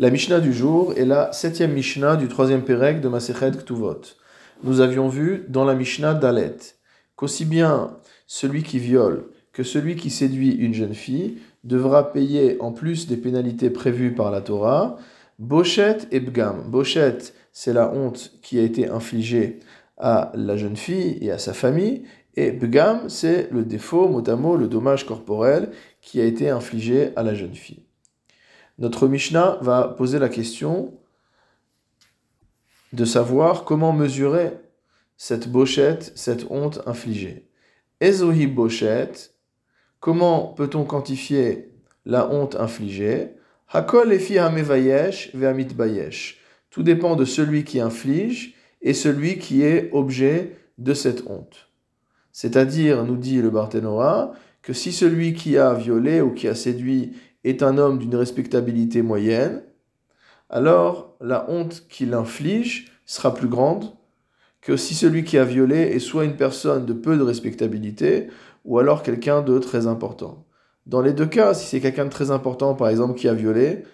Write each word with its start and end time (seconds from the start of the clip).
La 0.00 0.08
Mishnah 0.08 0.40
du 0.40 0.54
jour 0.54 0.94
est 0.96 1.04
la 1.04 1.30
septième 1.30 1.74
Mishnah 1.74 2.16
du 2.16 2.26
troisième 2.26 2.62
Pérec 2.62 3.02
de 3.02 3.08
Masechet 3.08 3.50
Ktuvot. 3.50 4.00
Nous 4.64 4.80
avions 4.80 5.10
vu 5.10 5.44
dans 5.50 5.66
la 5.66 5.74
Mishnah 5.74 6.14
d'Alet 6.14 6.56
qu'aussi 7.16 7.44
bien 7.44 7.98
celui 8.26 8.62
qui 8.62 8.78
viole 8.78 9.26
que 9.52 9.62
celui 9.62 9.96
qui 9.96 10.08
séduit 10.08 10.52
une 10.52 10.72
jeune 10.72 10.94
fille 10.94 11.36
devra 11.64 12.14
payer 12.14 12.56
en 12.62 12.72
plus 12.72 13.08
des 13.08 13.18
pénalités 13.18 13.68
prévues 13.68 14.14
par 14.14 14.30
la 14.30 14.40
Torah, 14.40 14.96
Bochet 15.38 15.98
et 16.10 16.20
Bgam. 16.20 16.62
Bochet, 16.70 17.18
c'est 17.52 17.74
la 17.74 17.92
honte 17.92 18.32
qui 18.40 18.58
a 18.58 18.62
été 18.62 18.88
infligée 18.88 19.60
à 19.98 20.32
la 20.34 20.56
jeune 20.56 20.76
fille 20.76 21.18
et 21.20 21.30
à 21.30 21.36
sa 21.36 21.52
famille, 21.52 22.04
et 22.36 22.52
Bgam, 22.52 23.10
c'est 23.10 23.50
le 23.52 23.66
défaut, 23.66 24.08
mot 24.08 24.26
à 24.26 24.36
mot, 24.36 24.56
le 24.56 24.66
dommage 24.66 25.04
corporel 25.04 25.68
qui 26.00 26.22
a 26.22 26.24
été 26.24 26.48
infligé 26.48 27.10
à 27.16 27.22
la 27.22 27.34
jeune 27.34 27.54
fille. 27.54 27.89
Notre 28.80 29.08
Mishnah 29.08 29.58
va 29.60 29.88
poser 29.88 30.18
la 30.18 30.30
question 30.30 30.94
de 32.94 33.04
savoir 33.04 33.64
comment 33.64 33.92
mesurer 33.92 34.52
cette 35.18 35.48
bochette, 35.52 36.12
cette 36.16 36.46
honte 36.50 36.80
infligée. 36.86 37.46
Ezohi 38.00 38.46
bochette, 38.46 39.34
comment 40.00 40.54
peut-on 40.54 40.84
quantifier 40.84 41.74
la 42.06 42.30
honte 42.30 42.56
infligée? 42.56 43.34
Hakol 43.68 44.14
efi 44.14 44.38
hamevayesh 44.38 45.34
ve'amit 45.34 45.74
bayesh. 45.74 46.40
Tout 46.70 46.82
dépend 46.82 47.16
de 47.16 47.26
celui 47.26 47.64
qui 47.64 47.80
inflige 47.80 48.54
et 48.80 48.94
celui 48.94 49.38
qui 49.38 49.62
est 49.62 49.90
objet 49.92 50.56
de 50.78 50.94
cette 50.94 51.26
honte. 51.26 51.68
C'est-à-dire, 52.32 53.04
nous 53.04 53.18
dit 53.18 53.42
le 53.42 53.50
Barthénora, 53.50 54.32
que 54.62 54.72
si 54.72 54.92
celui 54.92 55.34
qui 55.34 55.58
a 55.58 55.74
violé 55.74 56.22
ou 56.22 56.32
qui 56.32 56.48
a 56.48 56.54
séduit 56.54 57.12
est 57.44 57.62
un 57.62 57.78
homme 57.78 57.98
d'une 57.98 58.16
respectabilité 58.16 59.02
moyenne, 59.02 59.62
alors 60.48 61.16
la 61.20 61.48
honte 61.48 61.84
qu'il 61.88 62.14
inflige 62.14 62.92
sera 63.06 63.34
plus 63.34 63.48
grande 63.48 63.86
que 64.60 64.76
si 64.76 64.94
celui 64.94 65.24
qui 65.24 65.38
a 65.38 65.44
violé 65.44 65.78
est 65.78 66.00
soit 66.00 66.24
une 66.24 66.36
personne 66.36 66.86
de 66.86 66.92
peu 66.92 67.16
de 67.16 67.22
respectabilité 67.22 68.28
ou 68.64 68.78
alors 68.78 69.02
quelqu'un 69.02 69.42
de 69.42 69.58
très 69.58 69.86
important. 69.86 70.44
Dans 70.86 71.00
les 71.00 71.12
deux 71.12 71.26
cas, 71.26 71.54
si 71.54 71.66
c'est 71.66 71.80
quelqu'un 71.80 72.04
de 72.04 72.10
très 72.10 72.30
important, 72.30 72.74
par 72.74 72.88
exemple, 72.88 73.18
qui 73.18 73.28
a 73.28 73.34
violé, 73.34 73.84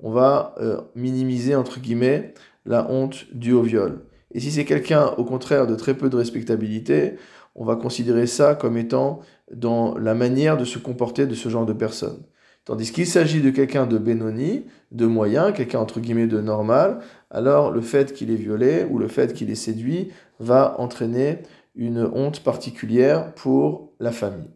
on 0.00 0.10
va 0.10 0.54
euh, 0.60 0.80
minimiser, 0.94 1.54
entre 1.54 1.80
guillemets, 1.80 2.34
la 2.64 2.90
honte 2.90 3.26
due 3.32 3.52
au 3.52 3.62
viol. 3.62 4.04
Et 4.32 4.40
si 4.40 4.50
c'est 4.50 4.64
quelqu'un, 4.64 5.08
au 5.18 5.24
contraire, 5.24 5.66
de 5.66 5.74
très 5.74 5.94
peu 5.94 6.08
de 6.10 6.16
respectabilité, 6.16 7.16
on 7.54 7.64
va 7.64 7.76
considérer 7.76 8.26
ça 8.26 8.54
comme 8.54 8.76
étant 8.76 9.20
dans 9.52 9.96
la 9.96 10.14
manière 10.14 10.56
de 10.56 10.64
se 10.64 10.78
comporter 10.78 11.26
de 11.26 11.34
ce 11.34 11.48
genre 11.48 11.66
de 11.66 11.72
personne. 11.72 12.22
Tandis 12.66 12.90
qu'il 12.90 13.06
s'agit 13.06 13.40
de 13.40 13.50
quelqu'un 13.50 13.86
de 13.86 13.96
bénoni, 13.96 14.64
de 14.90 15.06
moyen, 15.06 15.52
quelqu'un 15.52 15.78
entre 15.78 16.00
guillemets 16.00 16.26
de 16.26 16.40
normal, 16.40 16.98
alors 17.30 17.70
le 17.70 17.80
fait 17.80 18.12
qu'il 18.12 18.28
est 18.32 18.34
violé 18.34 18.84
ou 18.90 18.98
le 18.98 19.06
fait 19.06 19.32
qu'il 19.32 19.50
est 19.50 19.54
séduit 19.54 20.08
va 20.40 20.74
entraîner 20.80 21.38
une 21.76 22.10
honte 22.12 22.40
particulière 22.40 23.32
pour 23.34 23.92
la 24.00 24.10
famille. 24.10 24.50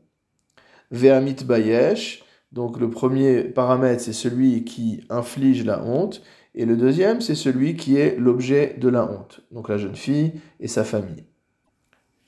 Ve'amit 0.91 1.36
bayesh, 1.47 2.25
donc 2.50 2.81
le 2.81 2.91
premier 2.91 3.44
paramètre 3.44 4.03
c'est 4.03 4.12
celui 4.12 4.64
qui 4.64 5.05
inflige 5.08 5.64
la 5.64 5.81
honte, 5.84 6.20
et 6.56 6.66
le 6.66 6.77
deuxième 6.77 7.20
c'est 7.20 7.36
celui 7.36 7.77
qui 7.77 7.97
est 7.97 8.19
l'objet 8.19 8.75
de 8.81 8.88
la 8.88 9.08
honte, 9.08 9.42
donc 9.53 9.69
la 9.69 9.78
jeune 9.78 9.94
fille 9.94 10.33
et 10.58 10.66
sa 10.66 10.83
famille. 10.83 11.27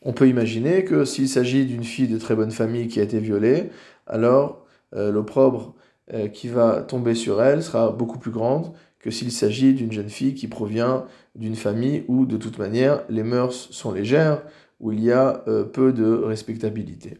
On 0.02 0.12
peut 0.12 0.28
imaginer 0.28 0.84
que 0.84 1.04
s'il 1.04 1.28
s'agit 1.28 1.66
d'une 1.66 1.82
fille 1.82 2.06
de 2.06 2.18
très 2.18 2.36
bonne 2.36 2.52
famille 2.52 2.86
qui 2.86 3.00
a 3.00 3.02
été 3.02 3.18
violée, 3.18 3.70
alors 4.06 4.61
l'opprobre 4.92 5.74
euh, 6.12 6.28
qui 6.28 6.48
va 6.48 6.82
tomber 6.82 7.14
sur 7.14 7.42
elle 7.42 7.62
sera 7.62 7.90
beaucoup 7.92 8.18
plus 8.18 8.32
grande 8.32 8.72
que 8.98 9.10
s'il 9.10 9.30
s'agit 9.30 9.72
d'une 9.72 9.92
jeune 9.92 10.08
fille 10.08 10.34
qui 10.34 10.48
provient 10.48 11.06
d'une 11.36 11.54
famille 11.54 12.04
où 12.08 12.26
de 12.26 12.36
toute 12.36 12.58
manière 12.58 13.02
les 13.08 13.22
mœurs 13.22 13.68
sont 13.70 13.92
légères, 13.92 14.42
où 14.80 14.92
il 14.92 15.02
y 15.02 15.12
a 15.12 15.44
euh, 15.46 15.64
peu 15.64 15.92
de 15.92 16.04
respectabilité. 16.04 17.18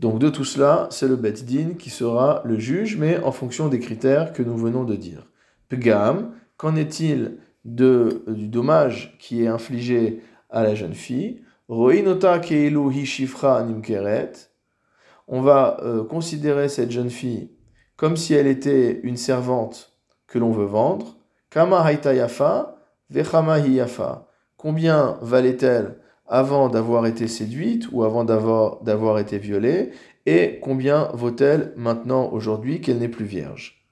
Donc 0.00 0.18
de 0.18 0.28
tout 0.28 0.44
cela, 0.44 0.88
c'est 0.90 1.06
le 1.06 1.14
Bet 1.14 1.32
Din 1.32 1.74
qui 1.78 1.90
sera 1.90 2.42
le 2.44 2.58
juge, 2.58 2.96
mais 2.96 3.18
en 3.22 3.30
fonction 3.30 3.68
des 3.68 3.78
critères 3.78 4.32
que 4.32 4.42
nous 4.42 4.56
venons 4.56 4.82
de 4.82 4.96
dire. 4.96 5.28
Pgam, 5.68 6.32
qu'en 6.56 6.74
est-il 6.74 7.38
du 7.64 8.48
dommage 8.48 9.16
qui 9.20 9.44
est 9.44 9.48
infligé 9.48 10.22
à 10.50 10.64
la 10.64 10.74
jeune 10.74 10.94
fille? 10.94 11.42
Roinota 11.68 12.40
keilu 12.40 12.92
hishifra 12.92 13.62
nimkeret. 13.62 14.51
On 15.34 15.40
va 15.40 15.78
euh, 15.82 16.04
considérer 16.04 16.68
cette 16.68 16.90
jeune 16.90 17.08
fille 17.08 17.50
comme 17.96 18.18
si 18.18 18.34
elle 18.34 18.46
était 18.46 19.00
une 19.02 19.16
servante 19.16 19.94
que 20.26 20.38
l'on 20.38 20.50
veut 20.50 20.66
vendre. 20.66 21.16
Combien 24.58 25.18
valait-elle 25.22 25.96
avant 26.26 26.68
d'avoir 26.68 27.06
été 27.06 27.28
séduite 27.28 27.88
ou 27.92 28.04
avant 28.04 28.24
d'avoir 28.24 29.18
été 29.18 29.38
violée? 29.38 29.92
Et 30.26 30.60
combien 30.60 31.08
vaut-elle 31.14 31.72
maintenant 31.76 32.28
aujourd'hui 32.30 32.82
qu'elle 32.82 32.98
n'est 32.98 33.08
plus 33.08 33.24
vierge? 33.24 33.86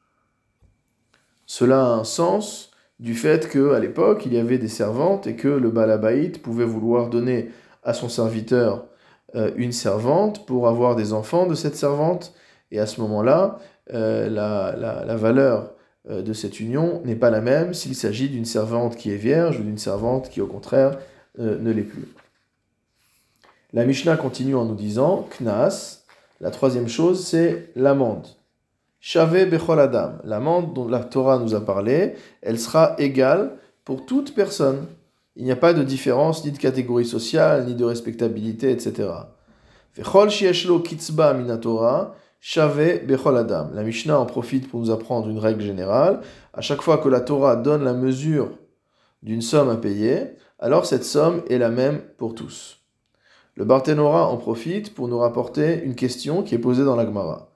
Cela 1.47 1.81
a 1.81 1.95
un 1.95 2.05
sens 2.05 2.71
du 2.99 3.15
fait 3.15 3.49
qu'à 3.49 3.79
l'époque, 3.79 4.27
il 4.27 4.35
y 4.35 4.39
avait 4.39 4.59
des 4.59 4.69
servantes 4.69 5.27
et 5.27 5.37
que 5.37 5.49
le 5.49 5.71
balabaït 5.71 6.43
pouvait 6.43 6.67
vouloir 6.67 7.09
donner 7.09 7.49
à 7.83 7.95
son 7.95 8.11
serviteur 8.11 8.90
une 9.35 9.73
servante 9.73 10.45
pour 10.47 10.67
avoir 10.67 10.97
des 10.97 11.13
enfants 11.13 11.47
de 11.47 11.55
cette 11.55 11.77
servante. 11.77 12.35
Et 12.73 12.79
à 12.79 12.87
ce 12.87 13.01
moment-là, 13.01 13.59
euh, 13.93 14.29
la, 14.29 15.17
valeur 15.17 15.73
euh, 16.09 16.23
de 16.23 16.33
cette 16.33 16.61
union 16.61 17.03
n'est 17.05 17.17
pas 17.17 17.31
la 17.31 17.41
même 17.41 17.75
s'il 17.75 17.95
s'agit 17.95 18.29
d'une 18.29 18.45
servante 18.45 18.97
qui 18.97 19.13
est 19.13 19.17
vierge 19.17 19.59
ou 19.59 19.63
d'une 19.63 19.79
servante 19.79 20.31
qui, 20.31 20.41
au 20.41 20.47
contraire, 20.47 20.99
ne 21.39 21.71
l'est 21.71 21.83
plus. 21.83 22.09
La 23.73 23.85
Mishnah 23.85 24.17
continue 24.17 24.57
en 24.57 24.65
nous 24.65 24.75
disant, 24.75 25.29
Knas, 25.39 26.03
la 26.41 26.51
troisième 26.51 26.89
chose, 26.89 27.25
c'est 27.25 27.71
l'amende. 27.77 28.27
Shave 28.99 29.49
Bechol 29.49 29.81
Adam, 29.81 30.15
l'amende 30.25 30.75
dont 30.75 30.89
la 30.89 31.05
Torah 31.05 31.39
nous 31.39 31.55
a 31.55 31.65
parlé, 31.65 32.15
elle 32.43 32.59
sera 32.59 32.97
égale 32.99 33.53
pour 33.85 34.05
toute 34.05 34.35
personne. 34.35 34.87
Il 35.37 35.45
n'y 35.45 35.53
a 35.53 35.57
pas 35.57 35.73
de 35.73 35.83
différence 35.83 36.45
ni 36.45 36.51
de 36.51 36.59
catégorie 36.59 37.07
sociale, 37.07 37.67
ni 37.67 37.75
de 37.75 37.85
respectabilité, 37.85 38.71
etc. 38.71 39.09
La 43.75 43.83
Mishnah 43.83 44.19
en 44.19 44.27
profite 44.27 44.69
pour 44.69 44.81
nous 44.81 44.91
apprendre 44.91 45.29
une 45.29 45.39
règle 45.39 45.63
générale. 45.63 46.21
À 46.53 46.61
chaque 46.61 46.83
fois 46.83 46.99
que 46.99 47.09
la 47.09 47.21
Torah 47.21 47.57
donne 47.57 47.85
la 47.85 47.95
mesure 47.95 48.51
d'une 49.23 49.43
somme 49.43 49.69
à 49.69 49.77
payer, 49.77 50.37
alors 50.59 50.87
cette 50.87 51.05
somme 51.05 51.43
est 51.49 51.59
la 51.59 51.71
même 51.71 52.01
pour 52.19 52.35
tous. 52.35 52.79
Le 53.57 53.65
Barthénora 53.65 54.29
en 54.29 54.37
profite 54.37 54.95
pour 54.95 55.09
nous 55.09 55.19
rapporter 55.19 55.83
une 55.83 55.95
question 55.95 56.43
qui 56.43 56.55
est 56.55 56.59
posée 56.59 56.85
dans 56.85 56.97
la 56.97 57.05
Gemara. 57.05 57.51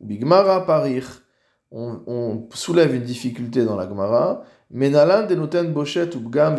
Bigmara 0.00 0.64
parir, 0.64 1.22
on, 1.70 2.48
soulève 2.52 2.94
une 2.94 3.02
difficulté 3.02 3.64
dans 3.64 3.76
la 3.76 3.88
Gemara. 3.88 4.44
Menalan 4.70 5.26
denoten 5.26 5.72
bochet 5.72 6.14
ou 6.16 6.20
bgam 6.20 6.56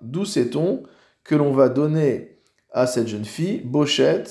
D'où 0.00 0.24
sait-on 0.24 0.82
que 1.24 1.34
l'on 1.34 1.52
va 1.52 1.68
donner 1.68 2.38
à 2.72 2.86
cette 2.86 3.08
jeune 3.08 3.24
fille, 3.24 3.60
bochet, 3.60 4.24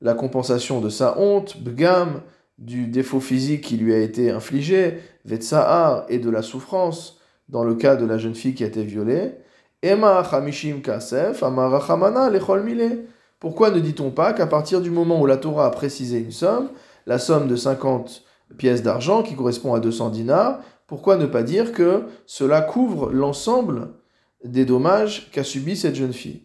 la 0.00 0.14
compensation 0.14 0.80
de 0.80 0.88
sa 0.88 1.18
honte, 1.18 1.60
bgam, 1.62 2.22
du 2.58 2.88
défaut 2.88 3.20
physique 3.20 3.62
qui 3.62 3.76
lui 3.76 3.94
a 3.94 3.98
été 3.98 4.30
infligé, 4.30 4.98
vetsahar, 5.24 6.04
et 6.08 6.18
de 6.18 6.30
la 6.30 6.42
souffrance, 6.42 7.20
dans 7.48 7.64
le 7.64 7.74
cas 7.74 7.96
de 7.96 8.04
la 8.04 8.18
jeune 8.18 8.34
fille 8.34 8.54
qui 8.54 8.64
a 8.64 8.66
été 8.66 8.82
violée. 8.82 9.34
Ema 9.82 10.24
chamishim 10.28 10.80
kasef, 10.80 11.42
amara 11.42 12.30
lechol. 12.30 12.64
Pourquoi 13.38 13.70
ne 13.70 13.78
dit-on 13.78 14.10
pas 14.10 14.32
qu'à 14.32 14.48
partir 14.48 14.80
du 14.80 14.90
moment 14.90 15.20
où 15.20 15.26
la 15.26 15.36
Torah 15.36 15.66
a 15.66 15.70
précisé 15.70 16.18
une 16.18 16.32
somme, 16.32 16.70
la 17.06 17.18
somme 17.18 17.46
de 17.46 17.54
50 17.54 18.24
pièces 18.56 18.82
d'argent 18.82 19.22
qui 19.22 19.34
correspond 19.34 19.74
à 19.74 19.80
200 19.80 20.10
dinars, 20.10 20.60
pourquoi 20.86 21.16
ne 21.16 21.26
pas 21.26 21.42
dire 21.42 21.72
que 21.72 22.04
cela 22.26 22.62
couvre 22.62 23.10
l'ensemble 23.10 23.90
des 24.44 24.64
dommages 24.64 25.30
qu'a 25.30 25.44
subi 25.44 25.76
cette 25.76 25.94
jeune 25.94 26.12
fille? 26.12 26.44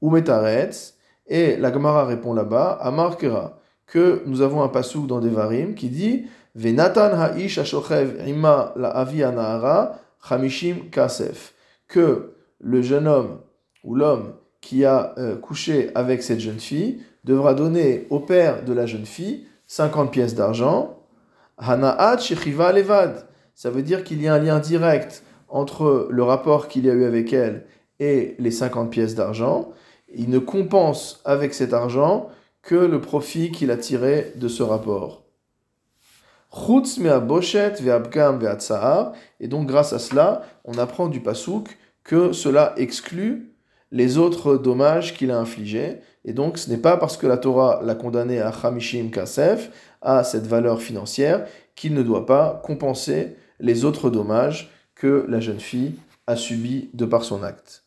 Ou 0.00 0.10
metaretz, 0.10 0.94
et 1.26 1.56
la 1.56 1.72
Gemara 1.72 2.06
répond 2.06 2.32
là-bas, 2.32 2.78
à 2.80 2.90
Markera, 2.90 3.58
que 3.86 4.22
nous 4.26 4.40
avons 4.40 4.62
un 4.62 4.68
pasouk 4.68 5.06
dans 5.06 5.20
Devarim 5.20 5.74
qui 5.74 5.88
dit 5.88 6.24
Venatan 6.54 7.12
ha'ish 7.12 7.60
ima 8.26 8.72
la 8.76 8.88
avi 8.88 9.22
anahara 9.22 10.00
chamishim 10.26 10.90
kasef. 10.90 11.54
Que 11.88 12.34
le 12.60 12.82
jeune 12.82 13.06
homme 13.06 13.40
ou 13.84 13.94
l'homme 13.94 14.34
qui 14.60 14.84
a 14.84 15.14
euh, 15.18 15.36
couché 15.36 15.90
avec 15.94 16.22
cette 16.22 16.40
jeune 16.40 16.60
fille 16.60 17.02
devra 17.24 17.54
donner 17.54 18.06
au 18.10 18.20
père 18.20 18.64
de 18.64 18.72
la 18.72 18.86
jeune 18.86 19.06
fille 19.06 19.46
50 19.66 20.10
pièces 20.10 20.34
d'argent. 20.34 21.01
Hanaat 21.58 22.18
levad. 22.72 23.26
Ça 23.54 23.70
veut 23.70 23.82
dire 23.82 24.04
qu'il 24.04 24.22
y 24.22 24.28
a 24.28 24.34
un 24.34 24.38
lien 24.38 24.58
direct 24.58 25.22
entre 25.48 26.08
le 26.10 26.22
rapport 26.22 26.68
qu'il 26.68 26.86
y 26.86 26.90
a 26.90 26.94
eu 26.94 27.04
avec 27.04 27.32
elle 27.32 27.66
et 28.00 28.34
les 28.38 28.50
50 28.50 28.90
pièces 28.90 29.14
d'argent. 29.14 29.72
Il 30.14 30.30
ne 30.30 30.38
compense 30.38 31.20
avec 31.24 31.54
cet 31.54 31.72
argent 31.72 32.28
que 32.62 32.74
le 32.74 33.00
profit 33.00 33.50
qu'il 33.50 33.70
a 33.70 33.76
tiré 33.76 34.32
de 34.36 34.48
ce 34.48 34.62
rapport. 34.62 35.22
Et 39.40 39.48
donc, 39.48 39.66
grâce 39.66 39.92
à 39.92 39.98
cela, 39.98 40.42
on 40.64 40.78
apprend 40.78 41.08
du 41.08 41.20
pasouk 41.20 41.78
que 42.04 42.32
cela 42.32 42.74
exclut 42.76 43.54
les 43.90 44.18
autres 44.18 44.56
dommages 44.56 45.14
qu'il 45.14 45.30
a 45.30 45.38
infligés. 45.38 45.98
Et 46.24 46.32
donc, 46.32 46.58
ce 46.58 46.70
n'est 46.70 46.78
pas 46.78 46.96
parce 46.96 47.16
que 47.16 47.26
la 47.26 47.36
Torah 47.36 47.80
l'a 47.82 47.94
condamné 47.94 48.40
à 48.40 48.50
Hamishim 48.50 49.10
Kasef, 49.10 49.70
à 50.00 50.24
cette 50.24 50.46
valeur 50.46 50.80
financière, 50.80 51.46
qu'il 51.74 51.94
ne 51.94 52.02
doit 52.02 52.26
pas 52.26 52.60
compenser 52.64 53.36
les 53.58 53.84
autres 53.84 54.10
dommages 54.10 54.70
que 54.94 55.24
la 55.28 55.40
jeune 55.40 55.60
fille 55.60 55.94
a 56.26 56.36
subis 56.36 56.90
de 56.94 57.04
par 57.04 57.24
son 57.24 57.42
acte. 57.42 57.84